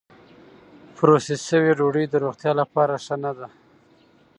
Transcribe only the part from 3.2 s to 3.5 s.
نه ده.